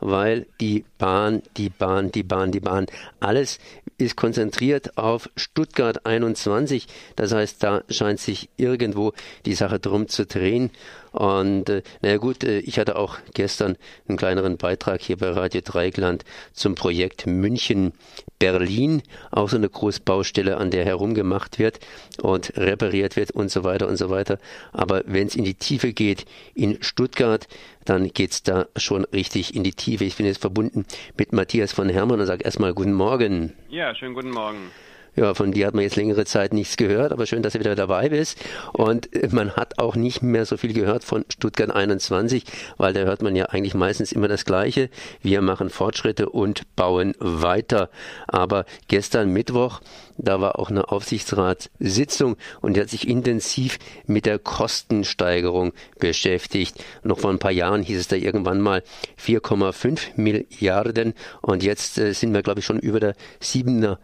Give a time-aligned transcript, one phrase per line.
[0.00, 2.86] weil die Bahn, die Bahn, die Bahn, die Bahn,
[3.20, 3.58] alles
[3.98, 6.86] ist konzentriert auf Stuttgart 21.
[7.16, 9.12] Das heißt, da scheint sich irgendwo
[9.44, 10.70] die Sache drum zu drehen.
[11.12, 13.76] Und äh, naja gut, äh, ich hatte auch gestern
[14.08, 17.92] einen kleineren Beitrag hier bei Radio Dreigland zum Projekt München
[18.38, 21.80] Berlin, auch so eine Großbaustelle, an der herumgemacht wird
[22.22, 24.38] und repariert wird und so weiter und so weiter.
[24.72, 27.48] Aber wenn es in die Tiefe geht in Stuttgart,
[27.84, 30.04] dann geht's da schon richtig in die Tiefe.
[30.04, 30.86] Ich bin jetzt verbunden
[31.16, 33.52] mit Matthias von Hermann und sage erstmal guten Morgen.
[33.68, 34.70] Ja, schönen guten Morgen.
[35.16, 37.74] Ja, von dir hat man jetzt längere Zeit nichts gehört, aber schön, dass du wieder
[37.74, 38.38] dabei bist.
[38.72, 42.44] Und man hat auch nicht mehr so viel gehört von Stuttgart 21,
[42.76, 44.88] weil da hört man ja eigentlich meistens immer das Gleiche.
[45.22, 47.90] Wir machen Fortschritte und bauen weiter.
[48.28, 49.80] Aber gestern Mittwoch
[50.22, 56.84] da war auch eine Aufsichtsratssitzung und die hat sich intensiv mit der Kostensteigerung beschäftigt.
[57.02, 58.82] Noch vor ein paar Jahren hieß es da irgendwann mal
[59.18, 63.98] 4,5 Milliarden und jetzt äh, sind wir, glaube ich, schon über der 7er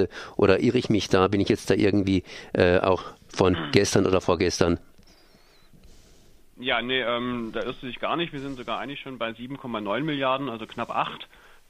[0.00, 0.08] Milliardengrenze.
[0.36, 1.28] Oder irre ich mich da?
[1.28, 4.78] Bin ich jetzt da irgendwie äh, auch von gestern oder vorgestern?
[6.58, 8.32] Ja, nee, ähm, da irrst du dich gar nicht.
[8.32, 11.26] Wir sind sogar eigentlich schon bei 7,9 Milliarden, also knapp 8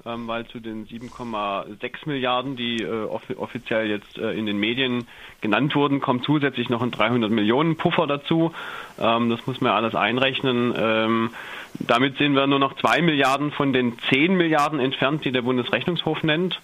[0.07, 5.07] ähm, weil zu den 7,6 Milliarden, die äh, off offiziell jetzt äh, in den Medien
[5.41, 8.53] genannt wurden, kommt zusätzlich noch ein 300 Millionen Puffer dazu.
[8.99, 10.75] Ähm, das muss man alles einrechnen.
[10.77, 11.31] Ähm,
[11.79, 16.23] damit sind wir nur noch 2 Milliarden von den 10 Milliarden entfernt, die der Bundesrechnungshof
[16.23, 16.61] nennt.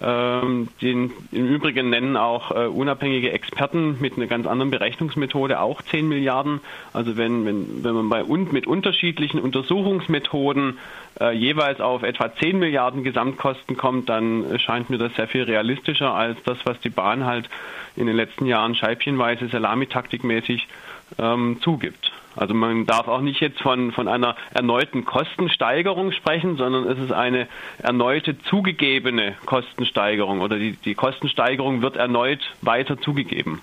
[0.00, 5.80] Ähm, den im Übrigen nennen auch äh, unabhängige Experten mit einer ganz anderen Berechnungsmethode auch
[5.80, 6.60] 10 Milliarden.
[6.92, 10.78] Also wenn, wenn, wenn man bei und mit unterschiedlichen Untersuchungsmethoden
[11.18, 16.12] äh, jeweils auf etwa 10 Milliarden Gesamtkosten kommt, dann scheint mir das sehr viel realistischer
[16.12, 17.48] als das, was die Bahn halt
[17.96, 20.68] in den letzten Jahren scheibchenweise salamitaktikmäßig
[21.18, 22.12] ähm, zugibt.
[22.36, 27.12] Also man darf auch nicht jetzt von, von einer erneuten Kostensteigerung sprechen, sondern es ist
[27.12, 33.62] eine erneute zugegebene Kostensteigerung oder die, die Kostensteigerung wird erneut weiter zugegeben.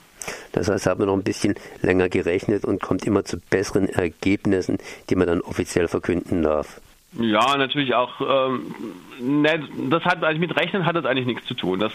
[0.54, 4.78] Das heißt, hat man noch ein bisschen länger gerechnet und kommt immer zu besseren Ergebnissen,
[5.10, 6.82] die man dann offiziell verkünden darf.
[7.20, 8.22] Ja, natürlich auch.
[8.22, 8.74] Ähm,
[9.20, 11.80] ne, das hat also mit Rechnen hat das eigentlich nichts zu tun.
[11.80, 11.92] Das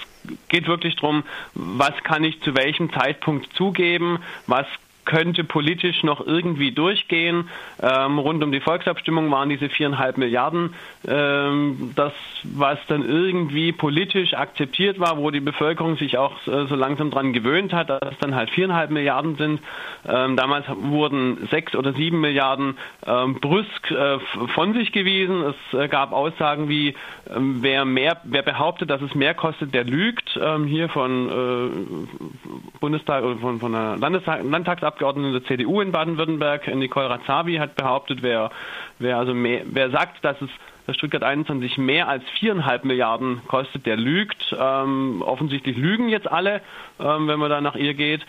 [0.49, 4.67] geht wirklich darum, was kann ich zu welchem Zeitpunkt zugeben, was
[5.09, 7.49] könnte politisch noch irgendwie durchgehen.
[7.83, 10.75] Ähm, rund um die Volksabstimmung waren diese viereinhalb Milliarden
[11.09, 12.13] ähm, das,
[12.45, 17.33] was dann irgendwie politisch akzeptiert war, wo die Bevölkerung sich auch äh, so langsam dran
[17.33, 19.61] gewöhnt hat, dass es dann halt viereinhalb Milliarden sind.
[20.07, 22.77] Ähm, damals wurden sechs oder sieben Milliarden
[23.07, 24.19] ähm, brüsk äh,
[24.55, 25.43] von sich gewiesen.
[25.43, 26.95] Es äh, gab Aussagen wie,
[27.35, 30.39] ähm, wer mehr, wer behauptet, dass es mehr kostet, der lügt.
[30.41, 35.93] Ähm, hier von äh, Bundestag oder von, von der Landestag, Landtagsabgeordneten Abgeordnete der CDU in
[35.93, 38.51] Baden-Württemberg, Nicole Razzavi, hat behauptet, wer,
[38.99, 40.51] wer also mehr, wer sagt, dass es
[40.87, 44.57] dass Stuttgart 21 mehr als viereinhalb Milliarden kostet, der lügt.
[44.59, 46.63] Ähm, offensichtlich lügen jetzt alle,
[46.99, 48.25] ähm, wenn man da nach ihr geht.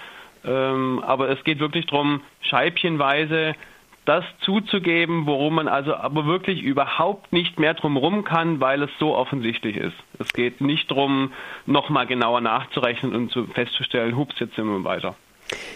[0.45, 3.55] Ähm, aber es geht wirklich darum, scheibchenweise
[4.03, 9.15] das zuzugeben, worum man also aber wirklich überhaupt nicht mehr drumherum kann, weil es so
[9.15, 9.95] offensichtlich ist.
[10.19, 11.31] Es geht nicht darum,
[11.65, 15.15] nochmal genauer nachzurechnen und zu festzustellen, hups, jetzt sind wir weiter.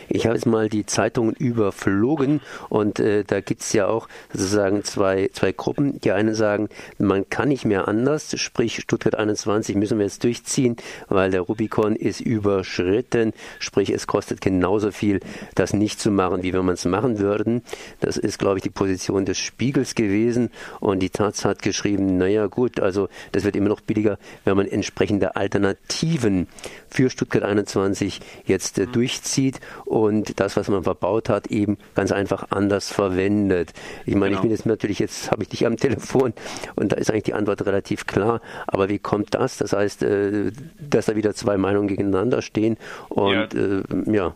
[0.09, 4.83] Ich habe jetzt mal die Zeitungen überflogen und äh, da gibt es ja auch sozusagen
[4.83, 5.99] zwei, zwei Gruppen.
[6.01, 10.77] Die einen sagen, man kann nicht mehr anders, sprich Stuttgart 21 müssen wir jetzt durchziehen,
[11.07, 15.19] weil der Rubikon ist überschritten, sprich es kostet genauso viel,
[15.55, 17.61] das nicht zu machen, wie wenn man es machen würden.
[17.99, 20.49] Das ist, glaube ich, die Position des Spiegels gewesen
[20.79, 24.67] und die Taz hat geschrieben, naja gut, also das wird immer noch billiger, wenn man
[24.67, 26.47] entsprechende Alternativen
[26.89, 29.59] für Stuttgart 21 jetzt äh, durchzieht
[29.93, 33.73] und das, was man verbaut hat, eben ganz einfach anders verwendet.
[34.07, 34.37] Ich meine, genau.
[34.37, 36.33] ich bin jetzt natürlich, jetzt habe ich dich am Telefon
[36.75, 38.41] und da ist eigentlich die Antwort relativ klar.
[38.65, 39.59] Aber wie kommt das?
[39.59, 42.77] Das heißt, äh, dass da wieder zwei Meinungen gegeneinander stehen
[43.09, 43.77] und ja.
[43.77, 44.33] Äh, ja.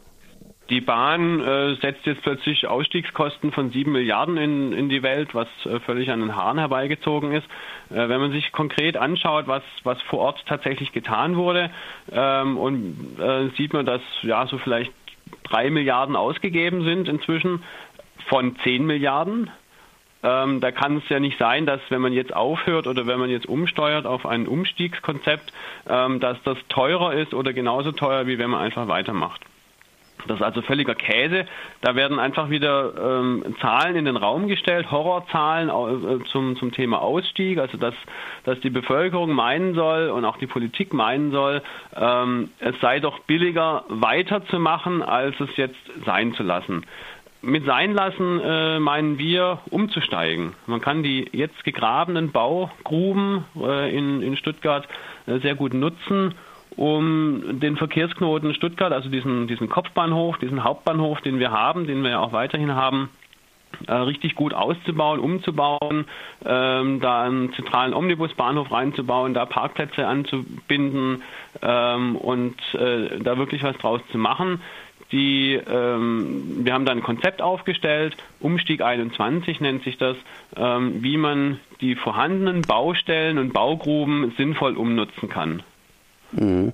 [0.69, 5.47] Die Bahn äh, setzt jetzt plötzlich Ausstiegskosten von sieben Milliarden in, in die Welt, was
[5.65, 7.47] äh, völlig an den Haaren herbeigezogen ist.
[7.89, 11.71] Äh, wenn man sich konkret anschaut, was, was vor Ort tatsächlich getan wurde,
[12.11, 14.91] ähm, und äh, sieht man, dass ja so vielleicht
[15.43, 17.63] drei Milliarden ausgegeben sind inzwischen
[18.27, 19.49] von zehn Milliarden.
[20.23, 23.29] Ähm, da kann es ja nicht sein, dass wenn man jetzt aufhört oder wenn man
[23.29, 25.53] jetzt umsteuert auf ein Umstiegskonzept,
[25.87, 29.41] ähm, dass das teurer ist oder genauso teuer, wie wenn man einfach weitermacht.
[30.25, 31.45] Das ist also völliger Käse.
[31.81, 37.01] Da werden einfach wieder ähm, Zahlen in den Raum gestellt, Horrorzahlen äh, zum, zum Thema
[37.01, 37.93] Ausstieg, also dass,
[38.43, 41.61] dass die Bevölkerung meinen soll und auch die Politik meinen soll,
[41.95, 46.83] ähm, es sei doch billiger weiterzumachen, als es jetzt sein zu lassen
[47.41, 50.53] mit sein lassen, äh, meinen wir, umzusteigen.
[50.65, 54.87] Man kann die jetzt gegrabenen Baugruben äh, in, in Stuttgart
[55.27, 56.33] äh, sehr gut nutzen,
[56.77, 62.11] um den Verkehrsknoten Stuttgart, also diesen, diesen Kopfbahnhof, diesen Hauptbahnhof, den wir haben, den wir
[62.11, 63.09] ja auch weiterhin haben,
[63.87, 66.05] äh, richtig gut auszubauen, umzubauen,
[66.45, 71.23] ähm, da einen zentralen Omnibusbahnhof reinzubauen, da Parkplätze anzubinden
[71.61, 74.61] ähm, und äh, da wirklich was draus zu machen.
[75.11, 80.17] Die, ähm, wir haben da ein Konzept aufgestellt, Umstieg 21 nennt sich das,
[80.55, 85.63] ähm, wie man die vorhandenen Baustellen und Baugruben sinnvoll umnutzen kann.
[86.31, 86.73] Mhm.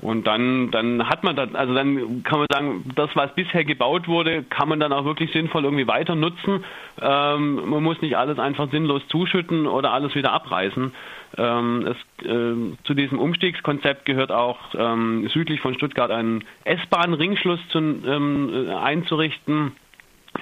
[0.00, 4.06] Und dann, dann hat man das, also dann kann man sagen, das, was bisher gebaut
[4.06, 6.64] wurde, kann man dann auch wirklich sinnvoll irgendwie weiter nutzen.
[7.00, 10.92] Ähm, man muss nicht alles einfach sinnlos zuschütten oder alles wieder abreißen.
[11.36, 18.70] Ähm, es, äh, zu diesem Umstiegskonzept gehört auch ähm, südlich von Stuttgart ein S-Bahn-Ringschluss ähm,
[18.80, 19.72] einzurichten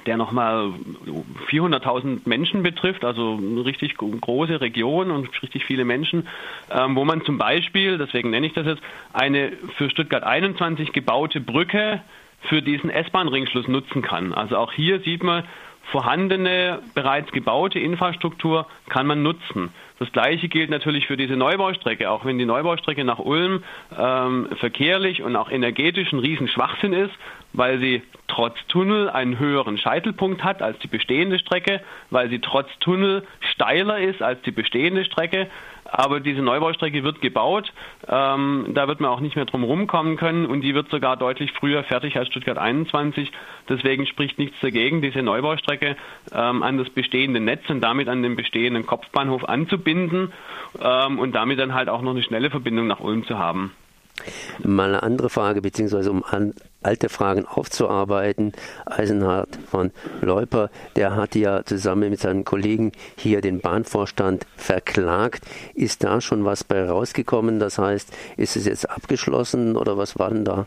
[0.05, 0.73] der nochmal
[1.51, 6.29] 400.000 Menschen betrifft, also eine richtig große Region und richtig viele Menschen,
[6.71, 8.83] ähm, wo man zum Beispiel, deswegen nenne ich das jetzt,
[9.13, 12.03] eine für Stuttgart 21 gebaute Brücke
[12.43, 14.33] für diesen S-Bahn-Ringschluss nutzen kann.
[14.33, 15.45] Also auch hier sieht man,
[15.91, 19.71] vorhandene, bereits gebaute Infrastruktur kann man nutzen.
[19.99, 23.63] Das Gleiche gilt natürlich für diese Neubaustrecke, auch wenn die Neubaustrecke nach Ulm
[23.97, 27.15] ähm, verkehrlich und auch energetisch ein Riesenschwachsinn ist,
[27.57, 31.81] weil sie trotz Tunnel einen höheren Scheitelpunkt hat als die bestehende Strecke,
[32.11, 35.49] weil sie trotz Tunnel steiler ist als die bestehende Strecke.
[35.85, 37.73] Aber diese Neubaustrecke wird gebaut.
[38.09, 41.53] Ähm, da wird man auch nicht mehr drum rumkommen können und die wird sogar deutlich
[41.53, 43.31] früher fertig als Stuttgart 21.
[43.69, 45.97] Deswegen spricht nichts dagegen, diese Neubaustrecke
[46.33, 50.33] ähm, an das bestehende Netz und damit an den bestehenden Kopfbahnhof anzubinden
[50.83, 53.73] ähm, und damit dann halt auch noch eine schnelle Verbindung nach Ulm zu haben.
[54.63, 58.53] Mal eine andere Frage, beziehungsweise um an, alte Fragen aufzuarbeiten.
[58.87, 59.91] Eisenhard von
[60.21, 65.45] Leuper, der hat ja zusammen mit seinen Kollegen hier den Bahnvorstand verklagt.
[65.75, 67.59] Ist da schon was bei rausgekommen?
[67.59, 70.67] Das heißt, ist es jetzt abgeschlossen oder was war denn da?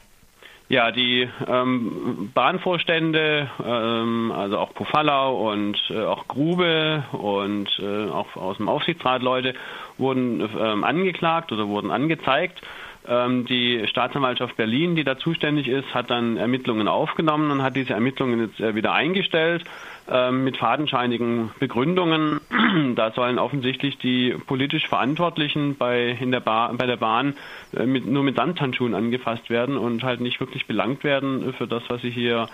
[0.67, 8.35] Ja, die ähm, Bahnvorstände, ähm, also auch Pofallau und äh, auch Grube und äh, auch
[8.35, 9.55] aus dem Aufsichtsrat Leute
[9.97, 12.61] wurden ähm, angeklagt oder wurden angezeigt
[13.07, 18.41] die Staatsanwaltschaft Berlin, die da zuständig ist, hat dann Ermittlungen aufgenommen und hat diese Ermittlungen
[18.41, 19.63] jetzt äh, wieder eingestellt
[20.09, 22.41] ähm, mit fadenscheinigen Begründungen.
[22.95, 27.35] Da sollen offensichtlich die politisch Verantwortlichen bei, in der, ba bei der Bahn
[27.75, 31.83] äh, mit, nur mit Samthandschuhen angefasst werden und halt nicht wirklich belangt werden für das,
[31.87, 32.47] was sie hier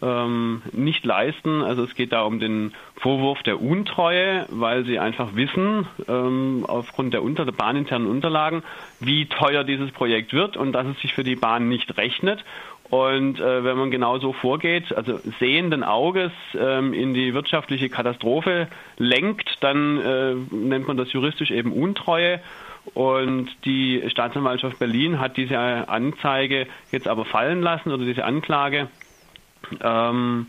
[0.00, 1.62] ähm, nicht leisten.
[1.62, 7.14] Also es geht da um den Vorwurf der Untreue, weil sie einfach wissen, ähm, aufgrund
[7.14, 8.62] der, unter, bahninternen Unterlagen,
[9.00, 12.44] wie teuer dieses Projekt wird und dass es sich für die Bahn nicht rechnet.
[12.88, 18.68] Und äh, wenn man genau so vorgeht, also sehenden Auges ähm, in die wirtschaftliche Katastrophe
[18.98, 22.40] lenkt, dann äh, nennt man das juristisch eben Untreue.
[22.92, 28.88] Und die Staatsanwaltschaft Berlin hat diese Anzeige jetzt aber fallen lassen oder diese Anklage
[29.82, 30.46] ähm,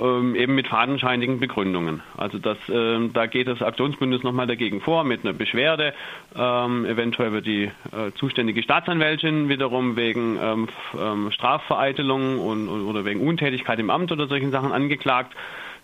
[0.00, 2.02] ähm, eben mit fadenscheinigen Begründungen.
[2.16, 5.94] Also das, äh, da geht das Aktionsbündnis nochmal dagegen vor mit einer Beschwerde.
[6.36, 10.68] Ähm, eventuell wird die äh, zuständige Staatsanwältin wiederum wegen ähm,
[10.98, 15.34] ähm Strafvereitelung und, oder wegen Untätigkeit im Amt oder solchen Sachen angeklagt.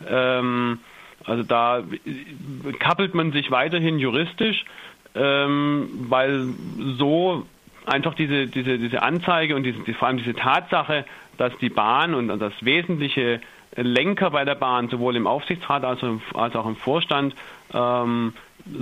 [0.06, 0.80] Ähm,
[1.24, 1.82] also da
[2.78, 4.64] kappelt man sich weiterhin juristisch,
[5.14, 6.48] ähm, weil
[6.98, 7.46] so
[7.86, 11.04] einfach diese, diese, diese Anzeige und diese, vor allem diese Tatsache,
[11.36, 13.40] dass die Bahn und das wesentliche
[13.76, 16.02] Lenker bei der Bahn, sowohl im Aufsichtsrat als,
[16.54, 17.34] auch im Vorstand,
[17.72, 18.32] ähm,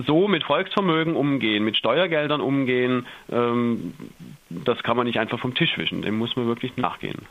[0.07, 3.95] so mit Volksvermögen umgehen, mit Steuergeldern umgehen, ähm,
[4.51, 6.03] das kann man nicht einfach vom Tisch wischen.
[6.03, 7.27] Dem muss man wirklich nachgehen.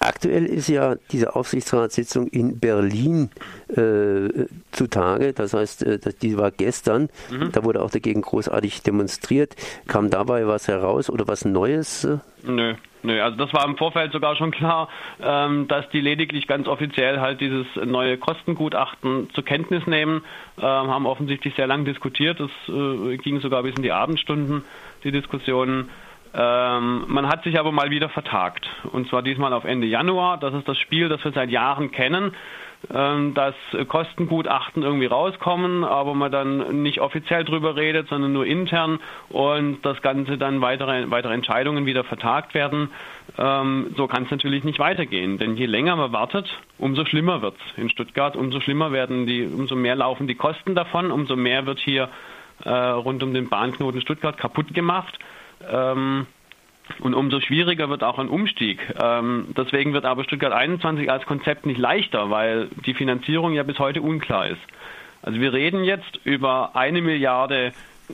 [0.00, 3.30] Aktuell ist ja diese Aufsichtsratssitzung in Berlin
[3.68, 5.32] äh, zutage.
[5.32, 7.08] Das heißt, äh, die war gestern.
[7.30, 7.52] Mhm.
[7.52, 9.56] Da wurde auch dagegen großartig demonstriert.
[9.86, 12.06] Kam dabei was heraus oder was Neues?
[12.44, 14.88] Nö, Nö, also das war im Vorfeld sogar schon klar,
[15.22, 20.22] ähm, dass die lediglich ganz offiziell halt dieses neue Kostengutachten zur Kenntnis nehmen,
[20.58, 22.40] ähm, haben offensichtlich sehr lang diskutiert.
[22.40, 24.64] Das äh, ging sogar bis in die Abendstunden,
[25.04, 25.90] die Diskussionen.
[26.34, 28.68] Ähm, man hat sich aber mal wieder vertagt.
[28.92, 30.38] Und zwar diesmal auf Ende Januar.
[30.38, 32.34] Das ist das Spiel, das wir seit Jahren kennen.
[32.94, 33.56] Ähm, dass
[33.88, 40.00] Kostengutachten irgendwie rauskommen, aber man dann nicht offiziell drüber redet, sondern nur intern und das
[40.00, 42.90] Ganze dann weitere, weitere Entscheidungen wieder vertagt werden.
[43.36, 47.56] Ähm, so kann es natürlich nicht weitergehen, denn je länger man wartet, umso schlimmer wird
[47.56, 51.66] es in Stuttgart, umso schlimmer werden die, umso mehr laufen die Kosten davon, umso mehr
[51.66, 52.08] wird hier
[52.64, 55.18] äh, rund um den Bahnknoten Stuttgart kaputt gemacht.
[55.68, 56.26] Ähm,
[57.00, 58.80] Und umso schwieriger wird auch ein Umstieg.
[59.00, 63.78] Ähm, deswegen wird aber Stuttgart 21 als Konzept nicht leichter, weil die Finanzierung ja bis
[63.78, 64.60] heute unklar ist.
[65.22, 67.72] Also wir reden jetzt über eine Milliarde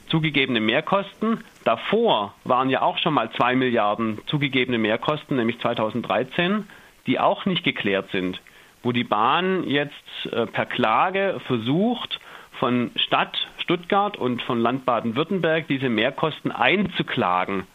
[0.09, 1.45] zugegebene Mehrkosten.
[1.65, 6.67] Davor waren ja auch schon mal zwei Milliarden zugegebene Mehrkosten, nämlich 2013,
[7.07, 8.41] die auch nicht geklärt sind,
[8.83, 9.95] wo die Bahn jetzt
[10.33, 12.21] äh, per Klage versucht,
[12.59, 17.67] von Stadt Stuttgart und von Land Baden-Württemberg diese Mehrkosten einzuklagen.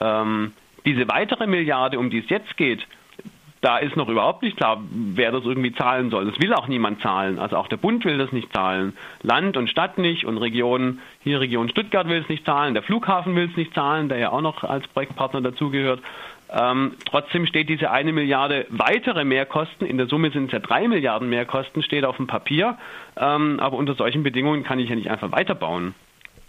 [0.00, 0.52] Ähm,
[0.84, 2.86] diese weitere Milliarde, um die es jetzt geht,
[3.60, 6.24] da ist noch überhaupt nicht klar, wer das irgendwie zahlen soll.
[6.24, 7.38] Das will auch niemand zahlen.
[7.38, 8.94] Also auch der Bund will das nicht zahlen.
[9.22, 13.36] Land und Stadt nicht und Region, hier Region Stuttgart will es nicht zahlen, der Flughafen
[13.36, 16.00] will es nicht zahlen, der ja auch noch als Projektpartner dazugehört.
[16.52, 20.88] Ähm, trotzdem steht diese eine Milliarde weitere Mehrkosten, in der Summe sind es ja drei
[20.88, 22.76] Milliarden Mehrkosten, steht auf dem Papier.
[23.16, 25.94] Ähm, aber unter solchen Bedingungen kann ich ja nicht einfach weiterbauen.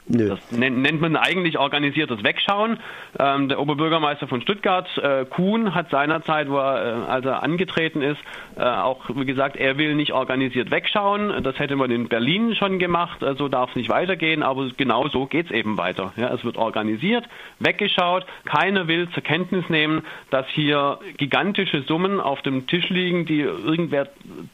[0.07, 0.29] Nö.
[0.29, 2.77] Das nennt man eigentlich organisiertes Wegschauen.
[3.19, 8.01] Ähm, der Oberbürgermeister von Stuttgart, äh, Kuhn, hat seinerzeit, wo er, äh, als er angetreten
[8.01, 8.19] ist,
[8.57, 11.43] äh, auch gesagt, er will nicht organisiert wegschauen.
[11.43, 15.07] Das hätte man in Berlin schon gemacht, äh, so darf es nicht weitergehen, aber genau
[15.07, 16.13] so geht es eben weiter.
[16.17, 17.25] Ja, es wird organisiert,
[17.59, 18.25] weggeschaut.
[18.45, 24.07] Keiner will zur Kenntnis nehmen, dass hier gigantische Summen auf dem Tisch liegen, die irgendwer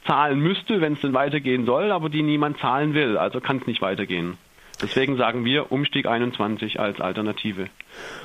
[0.06, 3.18] zahlen müsste, wenn es denn weitergehen soll, aber die niemand zahlen will.
[3.18, 4.38] Also kann es nicht weitergehen.
[4.82, 7.68] Deswegen sagen wir Umstieg 21 als Alternative.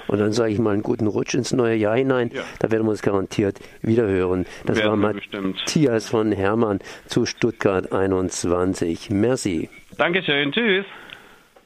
[0.06, 2.30] Und dann sage ich mal einen guten Rutsch ins neue Jahr hinein.
[2.32, 2.42] Ja.
[2.58, 4.46] Da werden wir uns garantiert wiederhören.
[4.66, 9.10] Das werden war Matthias von Hermann zu Stuttgart 21.
[9.10, 9.70] Merci.
[9.96, 10.52] Dankeschön.
[10.52, 10.84] Tschüss.